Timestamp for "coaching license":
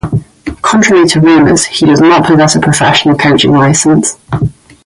3.15-4.17